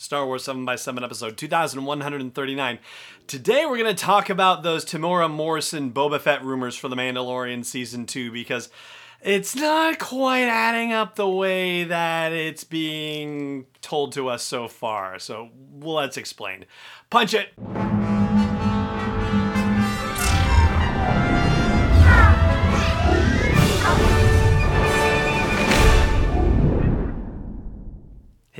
Star 0.00 0.24
Wars 0.24 0.44
7 0.44 0.64
by 0.64 0.76
7 0.76 1.04
episode 1.04 1.36
2139. 1.36 2.78
Today 3.26 3.66
we're 3.66 3.76
going 3.76 3.94
to 3.94 4.02
talk 4.02 4.30
about 4.30 4.62
those 4.62 4.82
Temuera 4.82 5.30
Morrison 5.30 5.92
Boba 5.92 6.18
Fett 6.18 6.42
rumors 6.42 6.74
for 6.74 6.88
The 6.88 6.96
Mandalorian 6.96 7.66
Season 7.66 8.06
2 8.06 8.32
because 8.32 8.70
it's 9.20 9.54
not 9.54 9.98
quite 9.98 10.46
adding 10.46 10.94
up 10.94 11.16
the 11.16 11.28
way 11.28 11.84
that 11.84 12.32
it's 12.32 12.64
being 12.64 13.66
told 13.82 14.12
to 14.12 14.28
us 14.28 14.42
so 14.42 14.68
far. 14.68 15.18
So 15.18 15.50
let's 15.82 16.16
explain. 16.16 16.64
Punch 17.10 17.34
it! 17.34 17.89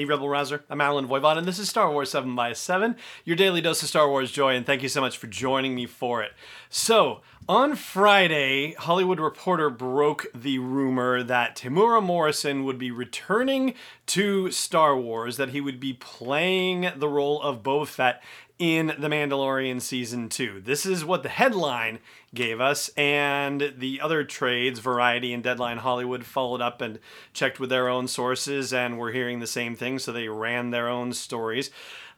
Hey, 0.01 0.07
Rebel 0.07 0.31
Rouser. 0.31 0.65
I'm 0.71 0.81
Allen 0.81 1.07
Voivod, 1.07 1.37
and 1.37 1.47
this 1.47 1.59
is 1.59 1.69
Star 1.69 1.91
Wars 1.91 2.11
7 2.11 2.35
by 2.35 2.55
7 2.55 2.97
your 3.27 3.37
daily 3.37 3.61
dose 3.61 3.83
of 3.83 3.91
Star 3.91 4.09
Wars 4.09 4.33
joy, 4.33 4.55
and 4.57 4.65
thank 4.65 4.83
you 4.83 4.89
so 4.89 5.03
much 5.03 5.19
for 5.19 5.27
joining 5.27 5.75
me 5.75 5.85
for 5.85 6.23
it. 6.23 6.33
So, 6.71 7.21
on 7.51 7.75
Friday, 7.75 8.75
Hollywood 8.75 9.19
Reporter 9.19 9.71
broke 9.71 10.25
the 10.33 10.61
rumor 10.61 11.25
that 11.25 11.57
Temuera 11.57 12.01
Morrison 12.01 12.63
would 12.63 12.79
be 12.79 12.93
returning 12.93 13.75
to 14.07 14.53
Star 14.53 14.97
Wars, 14.97 15.37
that 15.37 15.49
he 15.49 15.61
would 15.61 15.81
be 15.81 15.93
playing 15.93 16.93
the 16.95 17.09
role 17.09 17.43
of 17.43 17.65
Boba 17.65 17.89
Fett 17.89 18.23
in 18.61 18.95
The 19.01 19.09
Mandalorian 19.09 19.81
Season 19.81 20.29
2. 20.29 20.61
This 20.65 20.87
is 20.87 21.05
what 21.05 21.25
the 21.25 21.29
headline 21.29 21.99
gave 22.33 22.61
us, 22.61 22.89
and 22.91 23.75
the 23.77 24.01
other 24.01 24.23
trades, 24.23 24.79
Variety 24.79 25.33
and 25.33 25.43
Deadline 25.43 25.79
Hollywood, 25.79 26.25
followed 26.25 26.61
up 26.61 26.81
and 26.81 27.01
checked 27.33 27.59
with 27.59 27.71
their 27.71 27.89
own 27.89 28.07
sources, 28.07 28.73
and 28.73 28.97
were 28.97 29.11
hearing 29.11 29.41
the 29.41 29.49
same 29.49 29.75
thing, 29.75 29.99
so 29.99 30.13
they 30.13 30.29
ran 30.29 30.71
their 30.71 30.89
own 30.89 31.13
stories. 31.13 31.73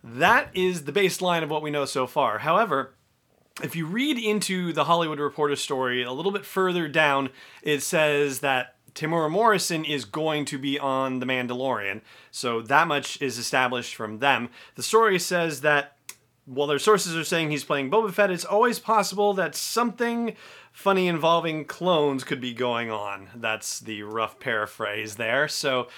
That 0.05 0.51
is 0.53 0.85
the 0.85 0.93
baseline 0.93 1.43
of 1.43 1.49
what 1.49 1.63
we 1.63 1.71
know 1.71 1.87
so 1.87 2.07
far. 2.07 2.41
However, 2.41 2.93
if 3.63 3.77
you 3.77 3.87
read 3.87 4.19
into 4.19 4.73
the 4.73 4.85
Hollywood 4.85 5.21
Reporter 5.21 5.57
story 5.57 6.03
a 6.03 6.13
little 6.13 6.33
bit 6.33 6.45
further 6.45 6.89
down, 6.89 7.31
it 7.63 7.83
says 7.83 8.41
that 8.41 8.77
Temuera 8.95 9.31
Morrison 9.31 9.85
is 9.85 10.05
going 10.05 10.45
to 10.47 10.59
be 10.59 10.79
on 10.79 11.21
The 11.21 11.27
Mandalorian. 11.27 12.03
So 12.31 12.61
that 12.63 12.87
much 12.87 13.21
is 13.23 13.39
established 13.39 13.95
from 13.95 14.19
them. 14.19 14.51
The 14.75 14.83
story 14.83 15.19
says 15.19 15.63
that 15.63 15.97
while 16.45 16.67
their 16.67 16.79
sources 16.79 17.17
are 17.17 17.25
saying 17.25 17.51
he's 17.51 17.65
playing 17.65 17.91
Boba 17.91 18.13
Fett, 18.13 18.31
it's 18.31 18.45
always 18.45 18.79
possible 18.79 19.33
that 19.35 19.55
something 19.55 20.37
funny 20.73 21.07
involving 21.07 21.65
clones 21.65 22.25
could 22.25 22.41
be 22.41 22.53
going 22.53 22.91
on. 22.91 23.29
That's 23.35 23.81
the 23.81 24.03
rough 24.03 24.41
paraphrase 24.41 25.17
there. 25.17 25.47
So, 25.49 25.89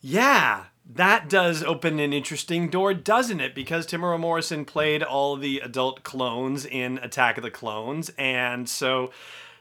yeah, 0.00 0.64
that 0.94 1.28
does 1.28 1.62
open 1.62 2.00
an 2.00 2.12
interesting 2.12 2.70
door, 2.70 2.94
doesn't 2.94 3.40
it? 3.40 3.54
Because 3.54 3.86
Temuera 3.86 4.18
Morrison 4.18 4.64
played 4.64 5.02
all 5.02 5.36
the 5.36 5.60
adult 5.60 6.02
clones 6.02 6.64
in 6.64 6.98
Attack 6.98 7.36
of 7.36 7.42
the 7.42 7.50
Clones, 7.50 8.10
and 8.16 8.68
so 8.68 9.10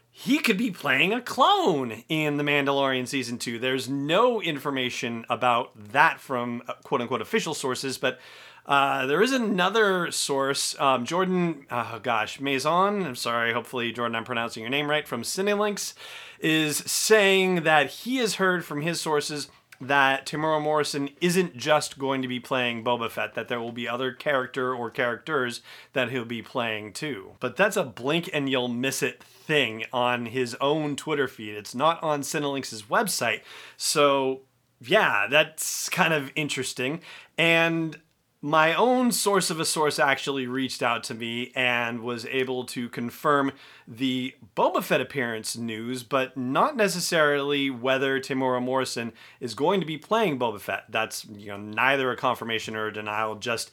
he 0.09 0.39
could 0.39 0.57
be 0.57 0.71
playing 0.71 1.13
a 1.13 1.21
clone 1.21 2.03
in 2.09 2.37
The 2.37 2.43
Mandalorian 2.43 3.07
season 3.07 3.37
two. 3.37 3.59
There's 3.59 3.89
no 3.89 4.41
information 4.41 5.25
about 5.29 5.91
that 5.91 6.19
from 6.19 6.63
uh, 6.67 6.73
quote 6.83 7.01
unquote 7.01 7.21
official 7.21 7.53
sources, 7.53 7.97
but 7.97 8.19
uh, 8.65 9.05
there 9.05 9.21
is 9.21 9.31
another 9.31 10.11
source, 10.11 10.77
um, 10.79 11.05
Jordan, 11.05 11.65
oh 11.71 11.99
gosh, 12.03 12.39
Maison, 12.39 13.05
I'm 13.05 13.15
sorry, 13.15 13.53
hopefully, 13.53 13.91
Jordan, 13.91 14.15
I'm 14.15 14.25
pronouncing 14.25 14.61
your 14.61 14.69
name 14.69 14.89
right, 14.89 15.07
from 15.07 15.23
Cinelinx, 15.23 15.93
is 16.39 16.77
saying 16.77 17.63
that 17.63 17.89
he 17.89 18.17
has 18.17 18.35
heard 18.35 18.65
from 18.65 18.81
his 18.81 18.99
sources 18.99 19.49
that 19.79 20.25
Temuera 20.25 20.61
Morrison 20.61 21.09
isn't 21.21 21.55
just 21.55 21.99
going 21.99 22.21
to 22.21 22.27
be 22.27 22.39
playing 22.39 22.83
Boba 22.83 23.09
Fett, 23.09 23.35
that 23.35 23.47
there 23.47 23.59
will 23.59 23.71
be 23.71 23.87
other 23.87 24.11
character 24.11 24.73
or 24.73 24.89
characters 24.89 25.61
that 25.93 26.09
he'll 26.09 26.25
be 26.25 26.41
playing 26.41 26.93
too. 26.93 27.33
But 27.39 27.55
that's 27.55 27.77
a 27.77 27.83
blink 27.83 28.29
and 28.33 28.49
you'll 28.49 28.67
miss 28.67 29.03
it 29.03 29.23
thing 29.23 29.85
on 29.93 30.27
his 30.27 30.55
own 30.59 30.95
Twitter 30.95 31.27
feed. 31.27 31.55
It's 31.55 31.75
not 31.75 32.01
on 32.01 32.21
Cinelinx's 32.21 32.83
website. 32.83 33.41
So, 33.77 34.41
yeah, 34.81 35.27
that's 35.29 35.89
kind 35.89 36.13
of 36.13 36.31
interesting. 36.35 37.01
And 37.37 37.99
my 38.47 38.73
own 38.73 39.11
source 39.11 39.49
of 39.49 39.59
a 39.59 39.65
source 39.65 39.99
actually 39.99 40.47
reached 40.47 40.81
out 40.81 41.03
to 41.03 41.13
me 41.13 41.51
and 41.53 41.99
was 41.99 42.25
able 42.27 42.63
to 42.63 42.87
confirm 42.87 43.51
the 43.85 44.33
Boba 44.55 44.81
Fett 44.81 45.01
appearance 45.01 45.57
news, 45.57 46.01
but 46.01 46.37
not 46.37 46.77
necessarily 46.77 47.69
whether 47.69 48.21
Temuera 48.21 48.63
Morrison 48.63 49.11
is 49.41 49.53
going 49.53 49.81
to 49.81 49.85
be 49.85 49.97
playing 49.97 50.39
Boba 50.39 50.61
Fett. 50.61 50.85
That's 50.87 51.25
you 51.25 51.47
know 51.47 51.57
neither 51.57 52.09
a 52.09 52.15
confirmation 52.15 52.73
or 52.77 52.87
a 52.87 52.93
denial, 52.93 53.35
just 53.35 53.69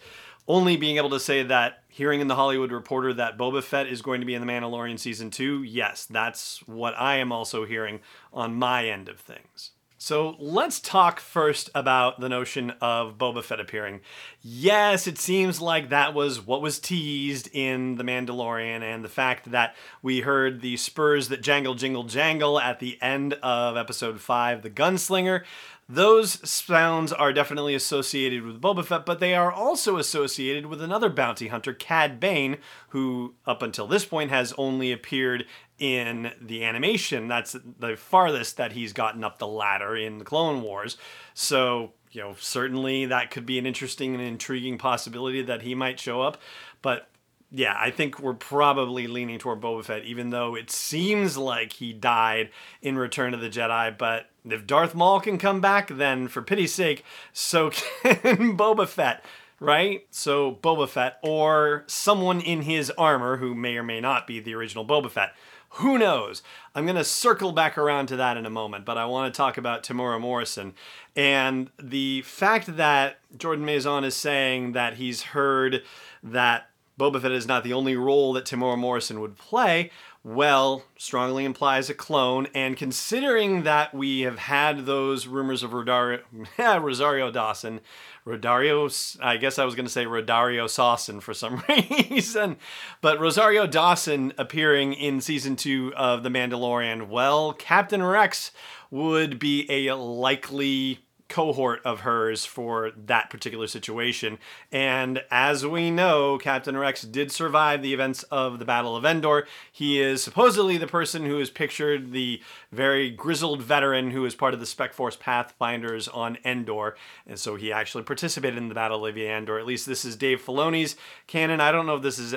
only 0.48 0.76
being 0.76 0.96
able 0.96 1.10
to 1.10 1.20
say 1.20 1.44
that 1.44 1.84
hearing 1.86 2.20
in 2.20 2.26
the 2.26 2.34
Hollywood 2.34 2.72
Reporter 2.72 3.14
that 3.14 3.38
Boba 3.38 3.62
Fett 3.62 3.86
is 3.86 4.02
going 4.02 4.22
to 4.22 4.26
be 4.26 4.34
in 4.34 4.44
The 4.44 4.52
Mandalorian 4.52 4.98
season 4.98 5.30
2, 5.30 5.62
yes, 5.62 6.04
that's 6.04 6.66
what 6.66 6.98
I 6.98 7.18
am 7.18 7.30
also 7.30 7.64
hearing 7.64 8.00
on 8.32 8.56
my 8.56 8.88
end 8.88 9.08
of 9.08 9.20
things. 9.20 9.70
So 10.04 10.36
let's 10.38 10.80
talk 10.80 11.18
first 11.18 11.70
about 11.74 12.20
the 12.20 12.28
notion 12.28 12.74
of 12.82 13.16
Boba 13.16 13.42
Fett 13.42 13.58
appearing. 13.58 14.02
Yes, 14.42 15.06
it 15.06 15.16
seems 15.16 15.62
like 15.62 15.88
that 15.88 16.12
was 16.12 16.46
what 16.46 16.60
was 16.60 16.78
teased 16.78 17.48
in 17.54 17.94
The 17.94 18.04
Mandalorian, 18.04 18.82
and 18.82 19.02
the 19.02 19.08
fact 19.08 19.50
that 19.50 19.74
we 20.02 20.20
heard 20.20 20.60
the 20.60 20.76
spurs 20.76 21.28
that 21.28 21.40
jangle, 21.40 21.74
jingle, 21.74 22.02
jangle 22.02 22.60
at 22.60 22.80
the 22.80 23.00
end 23.00 23.32
of 23.42 23.78
episode 23.78 24.20
5, 24.20 24.60
The 24.60 24.68
Gunslinger. 24.68 25.42
Those 25.88 26.48
sounds 26.48 27.12
are 27.12 27.32
definitely 27.32 27.74
associated 27.74 28.42
with 28.42 28.60
Boba 28.60 28.84
Fett, 28.84 29.04
but 29.04 29.20
they 29.20 29.34
are 29.34 29.52
also 29.52 29.98
associated 29.98 30.66
with 30.66 30.80
another 30.80 31.10
bounty 31.10 31.48
hunter, 31.48 31.74
Cad 31.74 32.18
Bane, 32.18 32.56
who 32.88 33.34
up 33.46 33.60
until 33.60 33.86
this 33.86 34.06
point 34.06 34.30
has 34.30 34.54
only 34.56 34.92
appeared 34.92 35.44
in 35.78 36.32
the 36.40 36.64
animation. 36.64 37.28
That's 37.28 37.54
the 37.78 37.96
farthest 37.96 38.56
that 38.56 38.72
he's 38.72 38.94
gotten 38.94 39.22
up 39.22 39.38
the 39.38 39.46
ladder 39.46 39.94
in 39.94 40.18
the 40.18 40.24
Clone 40.24 40.62
Wars. 40.62 40.96
So, 41.34 41.92
you 42.12 42.22
know, 42.22 42.34
certainly 42.38 43.04
that 43.06 43.30
could 43.30 43.44
be 43.44 43.58
an 43.58 43.66
interesting 43.66 44.14
and 44.14 44.22
intriguing 44.22 44.78
possibility 44.78 45.42
that 45.42 45.62
he 45.62 45.74
might 45.74 46.00
show 46.00 46.22
up. 46.22 46.38
But 46.80 47.08
yeah, 47.56 47.76
I 47.78 47.92
think 47.92 48.18
we're 48.18 48.34
probably 48.34 49.06
leaning 49.06 49.38
toward 49.38 49.60
Boba 49.60 49.84
Fett, 49.84 50.02
even 50.02 50.30
though 50.30 50.56
it 50.56 50.72
seems 50.72 51.36
like 51.36 51.74
he 51.74 51.92
died 51.92 52.50
in 52.82 52.98
Return 52.98 53.32
of 53.32 53.40
the 53.40 53.48
Jedi. 53.48 53.96
But 53.96 54.28
if 54.44 54.66
Darth 54.66 54.92
Maul 54.96 55.20
can 55.20 55.38
come 55.38 55.60
back, 55.60 55.86
then 55.86 56.26
for 56.26 56.42
pity's 56.42 56.74
sake, 56.74 57.04
so 57.32 57.70
can 58.02 58.56
Boba 58.56 58.88
Fett, 58.88 59.24
right? 59.60 60.04
So 60.10 60.58
Boba 60.62 60.88
Fett, 60.88 61.20
or 61.22 61.84
someone 61.86 62.40
in 62.40 62.62
his 62.62 62.90
armor 62.98 63.36
who 63.36 63.54
may 63.54 63.76
or 63.76 63.84
may 63.84 64.00
not 64.00 64.26
be 64.26 64.40
the 64.40 64.54
original 64.54 64.84
Boba 64.84 65.08
Fett. 65.08 65.32
Who 65.78 65.96
knows? 65.96 66.42
I'm 66.74 66.86
going 66.86 66.96
to 66.96 67.04
circle 67.04 67.52
back 67.52 67.78
around 67.78 68.06
to 68.06 68.16
that 68.16 68.36
in 68.36 68.46
a 68.46 68.50
moment, 68.50 68.84
but 68.84 68.98
I 68.98 69.06
want 69.06 69.32
to 69.32 69.36
talk 69.36 69.58
about 69.58 69.84
Temuera 69.84 70.20
Morrison. 70.20 70.74
And 71.14 71.70
the 71.80 72.22
fact 72.22 72.76
that 72.76 73.18
Jordan 73.36 73.64
Maison 73.64 74.02
is 74.02 74.16
saying 74.16 74.72
that 74.72 74.94
he's 74.94 75.22
heard 75.22 75.82
that 76.22 76.68
Boba 76.98 77.20
Fett 77.20 77.32
is 77.32 77.46
not 77.46 77.64
the 77.64 77.72
only 77.72 77.96
role 77.96 78.32
that 78.34 78.44
Temuera 78.44 78.78
Morrison 78.78 79.20
would 79.20 79.36
play, 79.36 79.90
well, 80.24 80.84
strongly 80.96 81.44
implies 81.44 81.90
a 81.90 81.94
clone. 81.94 82.48
And 82.54 82.78
considering 82.78 83.64
that 83.64 83.94
we 83.94 84.20
have 84.20 84.38
had 84.38 84.86
those 84.86 85.26
rumors 85.26 85.62
of 85.62 85.72
Rodario, 85.72 86.22
Rosario 86.82 87.30
Dawson, 87.30 87.80
Rodario, 88.26 89.18
I 89.22 89.36
guess 89.36 89.58
I 89.58 89.66
was 89.66 89.74
going 89.74 89.84
to 89.84 89.92
say 89.92 90.06
Rodario 90.06 90.68
Sawson 90.68 91.20
for 91.20 91.34
some 91.34 91.62
reason, 92.10 92.56
but 93.02 93.20
Rosario 93.20 93.66
Dawson 93.66 94.32
appearing 94.38 94.94
in 94.94 95.20
season 95.20 95.56
two 95.56 95.92
of 95.94 96.22
The 96.22 96.30
Mandalorian, 96.30 97.08
well, 97.08 97.52
Captain 97.52 98.02
Rex 98.02 98.50
would 98.90 99.38
be 99.38 99.66
a 99.68 99.94
likely 99.94 101.03
cohort 101.28 101.80
of 101.84 102.00
hers 102.00 102.44
for 102.44 102.92
that 102.96 103.30
particular 103.30 103.66
situation. 103.66 104.38
And 104.70 105.22
as 105.30 105.66
we 105.66 105.90
know, 105.90 106.38
Captain 106.38 106.76
Rex 106.76 107.02
did 107.02 107.32
survive 107.32 107.82
the 107.82 107.94
events 107.94 108.22
of 108.24 108.58
the 108.58 108.64
Battle 108.64 108.94
of 108.94 109.04
Endor. 109.04 109.46
He 109.72 110.00
is 110.00 110.22
supposedly 110.22 110.76
the 110.76 110.86
person 110.86 111.24
who 111.24 111.40
is 111.40 111.50
pictured 111.50 112.12
the 112.12 112.42
very 112.70 113.10
grizzled 113.10 113.62
veteran 113.62 114.10
who 114.10 114.24
is 114.24 114.34
part 114.34 114.54
of 114.54 114.60
the 114.60 114.66
Spec 114.66 114.92
Force 114.92 115.16
Pathfinders 115.16 116.08
on 116.08 116.38
Endor. 116.44 116.96
And 117.26 117.38
so 117.38 117.56
he 117.56 117.72
actually 117.72 118.04
participated 118.04 118.58
in 118.58 118.68
the 118.68 118.74
Battle 118.74 119.06
of 119.06 119.16
Endor. 119.16 119.58
At 119.58 119.66
least 119.66 119.86
this 119.86 120.04
is 120.04 120.16
Dave 120.16 120.42
Filoni's 120.42 120.96
canon. 121.26 121.60
I 121.60 121.72
don't 121.72 121.86
know 121.86 121.96
if 121.96 122.02
this 122.02 122.18
has 122.18 122.34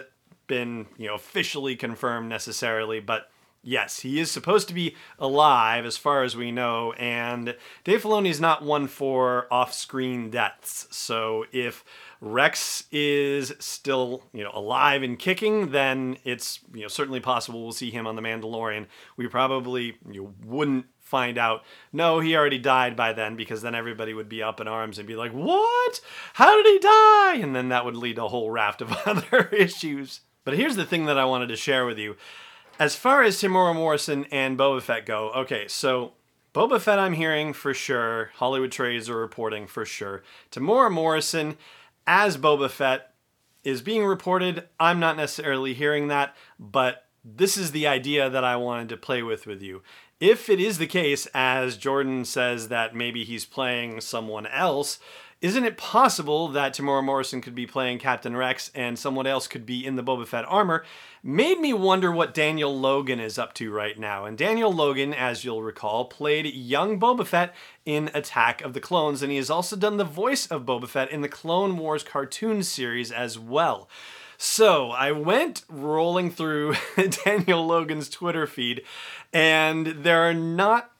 been, 0.48 0.88
you 0.98 1.08
know, 1.08 1.16
officially 1.16 1.76
confirmed 1.76 2.30
necessarily, 2.30 3.00
but 3.02 3.30
yes, 3.68 4.00
he 4.00 4.20
is 4.20 4.32
supposed 4.32 4.70
to 4.70 4.74
be 4.74 4.96
alive 5.20 5.86
as 5.86 5.98
far 5.98 6.24
as 6.24 6.38
we 6.38 6.52
know, 6.52 6.94
and 6.94 7.56
Dave 7.84 8.02
Filoni 8.02 8.30
is 8.30 8.40
not 8.40 8.64
one 8.64 8.88
for 8.88 9.46
off-screen 9.52 10.30
deaths. 10.30 10.88
So 10.90 11.46
if 11.52 11.84
Rex 12.22 12.86
is 12.92 13.54
still, 13.60 14.24
you 14.32 14.44
know, 14.44 14.52
alive 14.54 15.04
and 15.04 15.20
kicking, 15.20 15.72
then 15.72 16.18
it's, 16.24 16.62
you 16.74 16.84
know, 16.84 16.88
certainly 16.88 17.20
possible 17.20 17.62
we'll 17.62 17.74
see 17.74 17.92
him 17.92 18.08
on 18.08 18.16
The 18.16 18.22
Mandalorian. 18.22 18.86
We 19.18 19.28
probably 19.28 19.98
you 20.10 20.24
know, 20.24 20.34
wouldn't 20.46 20.86
find 21.02 21.38
out, 21.38 21.64
no, 21.92 22.22
he 22.22 22.38
already 22.38 22.60
died 22.60 22.96
by 22.96 23.12
then, 23.12 23.36
because 23.36 23.62
then 23.62 23.76
everybody 23.76 24.14
would 24.14 24.30
be 24.30 24.42
up 24.42 24.62
in 24.62 24.70
arms 24.70 24.98
and 24.98 25.08
be 25.08 25.16
like, 25.18 25.34
what? 25.34 26.00
How 26.34 26.56
did 26.56 26.66
he 26.66 26.80
die? 26.80 27.36
And 27.42 27.54
then 27.54 27.70
that 27.70 27.84
would 27.84 27.98
lead 27.98 28.16
to 28.16 28.26
a 28.26 28.30
whole 28.30 28.50
raft 28.50 28.82
of 28.82 28.94
other 29.06 29.50
issues. 29.50 30.22
But 30.46 30.56
here's 30.56 30.78
the 30.78 30.86
thing 30.86 31.06
that 31.08 31.18
I 31.18 31.26
wanted 31.26 31.48
to 31.48 31.58
share 31.58 31.86
with 31.86 32.00
you. 32.00 32.16
As 32.80 32.96
far 32.96 33.24
as 33.24 33.42
Temuera 33.42 33.74
Morrison 33.74 34.26
and 34.32 34.58
Boba 34.58 34.82
Fett 34.82 35.06
go, 35.06 35.32
okay, 35.32 35.68
so 35.68 36.14
Boba 36.54 36.80
Fett, 36.80 37.00
I'm 37.00 37.14
hearing 37.14 37.54
for 37.54 37.74
sure. 37.74 38.30
Hollywood 38.36 38.72
trades 38.72 39.10
are 39.10 39.18
reporting 39.18 39.66
for 39.66 39.84
sure. 39.84 40.22
Temuera 40.52 40.92
Morrison 40.92 41.58
as 42.06 42.38
Boba 42.38 42.70
Fett 42.70 43.14
is 43.64 43.82
being 43.82 44.06
reported. 44.06 44.68
I'm 44.80 45.00
not 45.00 45.18
necessarily 45.18 45.74
hearing 45.74 46.08
that, 46.10 46.36
but 46.60 47.06
this 47.26 47.58
is 47.58 47.72
the 47.72 47.88
idea 47.88 48.30
that 48.30 48.44
I 48.44 48.56
wanted 48.58 48.90
to 48.90 48.98
play 48.98 49.24
with 49.24 49.48
with 49.48 49.62
you. 49.62 49.82
If 50.20 50.50
it 50.50 50.60
is 50.60 50.78
the 50.78 50.88
case, 50.88 51.28
as 51.34 51.78
Jordan 51.78 52.26
says 52.26 52.70
that 52.70 52.96
maybe 52.96 53.24
he's 53.24 53.46
playing 53.46 54.02
someone 54.02 54.46
else, 54.48 55.00
isn't 55.40 55.66
it 55.66 55.78
possible 55.78 56.48
that 56.50 56.74
Temuera 56.74 57.04
Morrison 57.04 57.42
could 57.42 57.54
be 57.54 57.68
playing 57.68 58.00
Captain 58.00 58.36
Rex 58.36 58.72
and 58.74 58.98
someone 58.98 59.28
else 59.28 59.48
could 59.48 59.68
be 59.68 59.86
in 59.86 59.96
the 59.96 60.04
Boba 60.04 60.26
Fett 60.26 60.46
armor? 60.48 60.84
Made 61.22 61.60
me 61.60 61.74
wonder 61.74 62.12
what 62.12 62.34
Daniel 62.34 62.78
Logan 62.78 63.20
is 63.20 63.38
up 63.38 63.54
to 63.56 63.72
right 63.72 64.00
now. 64.00 64.26
And 64.26 64.36
Daniel 64.36 64.74
Logan, 64.74 65.14
as 65.14 65.46
you'll 65.46 65.62
recall, 65.62 66.06
played 66.06 66.48
young 66.48 67.00
Boba 67.00 67.26
Fett 67.26 67.54
in 67.86 68.10
Attack 68.16 68.62
of 68.64 68.74
the 68.74 68.80
Clones, 68.80 69.22
and 69.22 69.32
he 69.32 69.38
has 69.38 69.52
also 69.52 69.76
done 69.76 69.98
the 69.98 70.04
voice 70.04 70.48
of 70.48 70.66
Boba 70.66 70.88
Fett 70.88 71.12
in 71.12 71.22
the 71.22 71.30
Clone 71.30 71.78
Wars 71.78 72.04
cartoon 72.04 72.64
series 72.64 73.12
as 73.12 73.38
well. 73.38 73.88
So 74.38 74.90
I 74.90 75.12
went 75.12 75.64
rolling 75.70 76.32
through 76.32 76.76
Daniel 77.26 77.66
Logan's 77.66 78.10
Twitter 78.10 78.48
feed, 78.48 78.84
and 79.32 79.88
there 79.88 80.28
are 80.28 80.34
not 80.34 80.92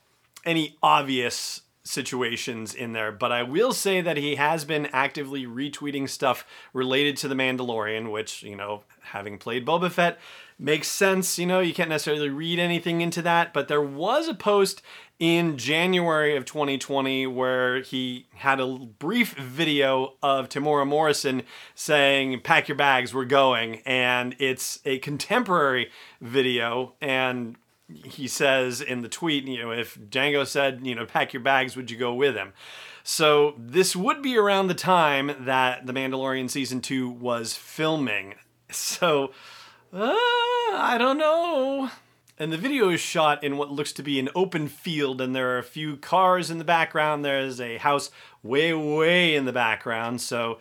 any 0.46 0.78
obvious 0.82 1.62
situations 1.88 2.74
in 2.74 2.94
there, 2.94 3.12
but 3.12 3.32
I 3.32 3.44
will 3.44 3.74
say 3.74 4.02
that 4.02 4.18
he 4.18 4.36
has 4.36 4.66
been 4.66 4.88
actively 4.88 5.46
retweeting 5.46 6.10
stuff 6.10 6.46
related 6.74 7.18
to 7.18 7.28
The 7.28 7.36
Mandalorian, 7.36 8.12
which, 8.12 8.44
you 8.44 8.56
know, 8.56 8.84
having 9.02 9.38
played 9.38 9.66
Boba 9.66 9.90
Fett 9.90 10.20
makes 10.60 10.88
sense. 10.88 11.40
You 11.40 11.46
know, 11.46 11.60
you 11.60 11.74
can't 11.74 11.90
necessarily 11.90 12.30
read 12.30 12.60
anything 12.60 13.02
into 13.02 13.22
that, 13.24 13.54
but 13.54 13.68
there 13.68 13.82
was 13.82 14.28
a 14.28 14.34
post 14.34 14.82
in 15.20 15.58
January 15.58 16.36
of 16.36 16.46
2020 16.46 17.26
where 17.28 17.82
he 17.82 18.28
had 18.36 18.60
a 18.60 18.68
brief 18.68 19.34
video 19.34 20.14
of 20.22 20.50
Temuera 20.50 20.86
Morrison 20.86 21.44
saying, 21.74 22.42
Pack 22.42 22.68
your 22.68 22.78
bags, 22.78 23.14
we're 23.14 23.26
going. 23.26 23.82
And 23.86 24.36
it's 24.40 24.80
a 24.86 25.00
contemporary 25.00 25.90
video. 26.22 26.94
And 27.02 27.56
he 27.94 28.28
says 28.28 28.82
in 28.82 29.02
the 29.02 29.10
tweet, 29.10 29.46
you 29.46 29.62
know, 29.62 29.72
if 29.72 29.98
Django 29.98 30.46
said, 30.46 30.82
you 30.84 30.96
know, 30.96 31.06
pack 31.06 31.34
your 31.34 31.42
bags, 31.42 31.76
would 31.76 31.90
you 31.90 31.98
go 31.98 32.14
with 32.14 32.36
him? 32.36 32.54
So 33.04 33.56
this 33.58 33.96
would 33.96 34.22
be 34.22 34.38
around 34.38 34.68
the 34.68 34.74
time 34.74 35.32
that 35.40 35.86
The 35.86 35.94
Mandalorian 35.94 36.50
season 36.50 36.82
two 36.82 37.10
was 37.10 37.54
filming. 37.54 38.36
So 38.70 39.32
uh, 39.94 40.14
I 40.14 40.98
don't 40.98 41.18
know. 41.18 41.90
And 42.38 42.52
the 42.52 42.58
video 42.58 42.90
is 42.90 43.00
shot 43.00 43.44
in 43.44 43.58
what 43.58 43.72
looks 43.72 43.94
to 43.94 44.04
be 44.04 44.20
an 44.20 44.30
open 44.36 44.68
field, 44.68 45.22
and 45.22 45.36
there 45.36 45.56
are 45.56 45.58
a 45.58 45.64
few 45.64 45.98
cars 45.98 46.52
in 46.52 46.60
the 46.60 46.66
background. 46.66 47.24
There's 47.24 47.60
a 47.60 47.78
house 47.78 48.12
way, 48.44 48.74
way 48.74 49.36
in 49.36 49.46
the 49.46 49.54
background. 49.54 50.22
So 50.22 50.60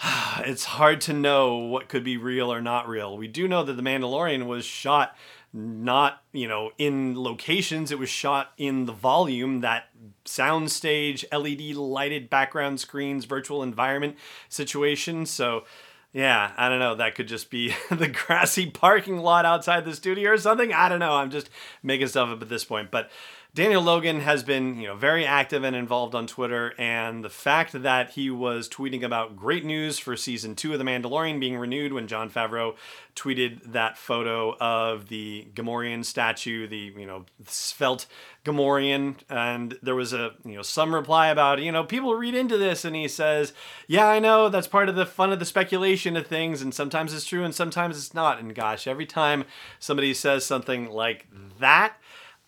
it's 0.38 0.64
hard 0.64 1.00
to 1.02 1.12
know 1.12 1.56
what 1.56 1.88
could 1.88 2.02
be 2.02 2.16
real 2.16 2.52
or 2.52 2.60
not 2.60 2.88
real. 2.88 3.16
We 3.16 3.28
do 3.28 3.46
know 3.46 3.62
that 3.62 3.74
The 3.74 3.82
Mandalorian 3.82 4.46
was 4.46 4.64
shot 4.64 5.14
not 5.52 6.22
you 6.32 6.48
know 6.48 6.70
in 6.78 7.20
locations. 7.20 7.90
It 7.90 7.98
was 7.98 8.08
shot 8.08 8.52
in 8.58 8.86
the 8.86 8.92
volume 8.92 9.60
that 9.60 9.88
soundstage 10.24 11.24
led 11.32 11.76
lighted 11.76 12.28
background 12.28 12.80
screens 12.80 13.24
virtual 13.24 13.62
environment 13.62 14.16
situation. 14.48 15.26
So 15.26 15.64
yeah 16.12 16.52
i 16.56 16.68
don't 16.68 16.78
know. 16.78 16.94
That 16.94 17.14
could 17.14 17.28
just 17.28 17.50
be 17.50 17.74
the 17.90 18.08
grassy 18.08 18.70
parking 18.70 19.18
lot 19.18 19.44
outside 19.44 19.84
the 19.84 19.94
studio 19.94 20.30
or 20.32 20.38
something. 20.38 20.72
I 20.72 20.88
don't 20.88 21.00
know. 21.00 21.12
I'm 21.12 21.30
just 21.30 21.50
making 21.82 22.08
stuff 22.08 22.30
up 22.30 22.42
at 22.42 22.48
this 22.48 22.64
point. 22.64 22.90
But 22.90 23.10
Daniel 23.56 23.80
Logan 23.80 24.20
has 24.20 24.42
been, 24.42 24.78
you 24.78 24.86
know, 24.86 24.96
very 24.96 25.24
active 25.24 25.64
and 25.64 25.74
involved 25.74 26.14
on 26.14 26.26
Twitter, 26.26 26.74
and 26.76 27.24
the 27.24 27.30
fact 27.30 27.72
that 27.72 28.10
he 28.10 28.28
was 28.28 28.68
tweeting 28.68 29.02
about 29.02 29.34
great 29.34 29.64
news 29.64 29.98
for 29.98 30.14
season 30.14 30.54
two 30.54 30.74
of 30.74 30.78
The 30.78 30.84
Mandalorian 30.84 31.40
being 31.40 31.56
renewed 31.56 31.94
when 31.94 32.06
Jon 32.06 32.28
Favreau 32.28 32.74
tweeted 33.16 33.72
that 33.72 33.98
photo 33.98 34.56
of 34.58 35.08
the 35.08 35.48
Gamorrean 35.54 36.04
statue, 36.04 36.68
the 36.68 36.92
you 36.96 37.06
know 37.06 37.24
svelte 37.46 38.06
Gamorrean, 38.44 39.16
and 39.28 39.78
there 39.82 39.94
was 39.94 40.12
a 40.12 40.34
you 40.44 40.54
know 40.54 40.62
some 40.62 40.94
reply 40.94 41.28
about 41.28 41.60
you 41.60 41.72
know 41.72 41.82
people 41.82 42.14
read 42.14 42.34
into 42.34 42.56
this, 42.56 42.84
and 42.84 42.94
he 42.94 43.08
says, 43.08 43.52
yeah, 43.88 44.06
I 44.06 44.18
know 44.18 44.48
that's 44.48 44.68
part 44.68 44.88
of 44.88 44.94
the 44.94 45.06
fun 45.06 45.32
of 45.32 45.38
the 45.38 45.44
speculation 45.44 46.16
of 46.16 46.26
things, 46.26 46.62
and 46.62 46.72
sometimes 46.72 47.12
it's 47.12 47.24
true 47.24 47.44
and 47.44 47.54
sometimes 47.54 47.96
it's 47.96 48.14
not, 48.14 48.38
and 48.38 48.54
gosh, 48.54 48.86
every 48.86 49.06
time 49.06 49.44
somebody 49.80 50.14
says 50.14 50.44
something 50.44 50.90
like 50.90 51.26
that 51.58 51.96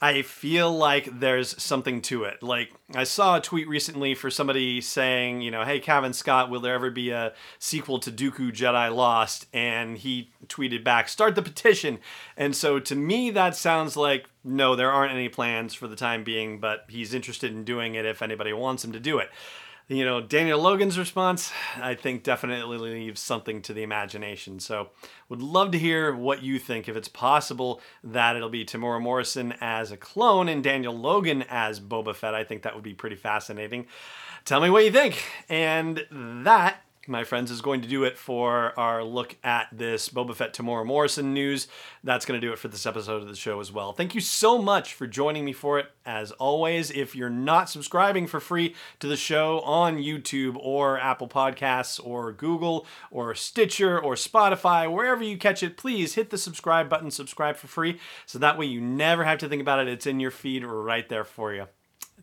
I 0.00 0.22
feel 0.22 0.70
like 0.70 1.18
there's 1.18 1.60
something 1.60 2.02
to 2.02 2.22
it. 2.22 2.40
Like 2.40 2.70
I 2.94 3.02
saw 3.02 3.36
a 3.36 3.40
tweet 3.40 3.66
recently 3.66 4.14
for 4.14 4.30
somebody 4.30 4.80
saying, 4.80 5.40
you 5.40 5.50
know, 5.50 5.64
hey 5.64 5.80
Cavan 5.80 6.12
Scott, 6.12 6.50
will 6.50 6.60
there 6.60 6.74
ever 6.74 6.90
be 6.90 7.10
a 7.10 7.32
sequel 7.58 7.98
to 8.00 8.12
Dooku 8.12 8.52
Jedi 8.52 8.94
Lost? 8.94 9.46
And 9.52 9.98
he 9.98 10.30
tweeted 10.46 10.84
back, 10.84 11.08
start 11.08 11.34
the 11.34 11.42
petition. 11.42 11.98
And 12.36 12.54
so 12.54 12.78
to 12.78 12.94
me 12.94 13.30
that 13.30 13.56
sounds 13.56 13.96
like 13.96 14.28
no, 14.44 14.76
there 14.76 14.92
aren't 14.92 15.12
any 15.12 15.28
plans 15.28 15.74
for 15.74 15.88
the 15.88 15.96
time 15.96 16.22
being, 16.22 16.60
but 16.60 16.84
he's 16.88 17.12
interested 17.12 17.50
in 17.50 17.64
doing 17.64 17.96
it 17.96 18.06
if 18.06 18.22
anybody 18.22 18.52
wants 18.52 18.84
him 18.84 18.92
to 18.92 19.00
do 19.00 19.18
it 19.18 19.30
you 19.88 20.04
know, 20.04 20.20
Daniel 20.20 20.60
Logan's 20.60 20.98
response, 20.98 21.50
I 21.76 21.94
think 21.94 22.22
definitely 22.22 22.76
leaves 22.76 23.20
something 23.20 23.62
to 23.62 23.72
the 23.72 23.82
imagination. 23.82 24.60
So, 24.60 24.90
would 25.30 25.40
love 25.40 25.70
to 25.70 25.78
hear 25.78 26.14
what 26.14 26.42
you 26.42 26.58
think. 26.58 26.88
If 26.88 26.96
it's 26.96 27.08
possible 27.08 27.80
that 28.04 28.36
it'll 28.36 28.50
be 28.50 28.66
Temuera 28.66 29.00
Morrison 29.00 29.54
as 29.60 29.90
a 29.90 29.96
clone 29.96 30.48
and 30.48 30.62
Daniel 30.62 30.96
Logan 30.96 31.42
as 31.48 31.80
Boba 31.80 32.14
Fett, 32.14 32.34
I 32.34 32.44
think 32.44 32.62
that 32.62 32.74
would 32.74 32.84
be 32.84 32.92
pretty 32.92 33.16
fascinating. 33.16 33.86
Tell 34.44 34.60
me 34.60 34.68
what 34.68 34.84
you 34.84 34.92
think. 34.92 35.24
And 35.48 36.04
that 36.10 36.82
my 37.08 37.24
friends, 37.24 37.50
is 37.50 37.60
going 37.60 37.80
to 37.80 37.88
do 37.88 38.04
it 38.04 38.18
for 38.18 38.78
our 38.78 39.02
look 39.02 39.36
at 39.42 39.68
this 39.72 40.08
Boba 40.08 40.34
Fett 40.34 40.54
Temuera 40.54 40.84
Morrison 40.84 41.32
news. 41.32 41.68
That's 42.04 42.26
going 42.26 42.40
to 42.40 42.46
do 42.46 42.52
it 42.52 42.58
for 42.58 42.68
this 42.68 42.86
episode 42.86 43.22
of 43.22 43.28
the 43.28 43.34
show 43.34 43.60
as 43.60 43.72
well. 43.72 43.92
Thank 43.92 44.14
you 44.14 44.20
so 44.20 44.60
much 44.60 44.94
for 44.94 45.06
joining 45.06 45.44
me 45.44 45.52
for 45.52 45.78
it. 45.78 45.90
As 46.04 46.32
always, 46.32 46.90
if 46.90 47.16
you're 47.16 47.30
not 47.30 47.70
subscribing 47.70 48.26
for 48.26 48.40
free 48.40 48.74
to 49.00 49.06
the 49.06 49.16
show 49.16 49.60
on 49.60 49.96
YouTube 49.96 50.56
or 50.58 50.98
Apple 50.98 51.28
Podcasts 51.28 52.00
or 52.04 52.32
Google 52.32 52.86
or 53.10 53.34
Stitcher 53.34 53.98
or 53.98 54.14
Spotify, 54.14 54.90
wherever 54.92 55.22
you 55.22 55.38
catch 55.38 55.62
it, 55.62 55.76
please 55.76 56.14
hit 56.14 56.30
the 56.30 56.38
subscribe 56.38 56.88
button, 56.88 57.10
subscribe 57.10 57.56
for 57.56 57.66
free, 57.66 57.98
so 58.26 58.38
that 58.38 58.58
way 58.58 58.66
you 58.66 58.80
never 58.80 59.24
have 59.24 59.38
to 59.38 59.48
think 59.48 59.62
about 59.62 59.80
it. 59.80 59.88
It's 59.88 60.06
in 60.06 60.20
your 60.20 60.30
feed 60.30 60.64
right 60.64 61.08
there 61.08 61.24
for 61.24 61.52
you. 61.54 61.66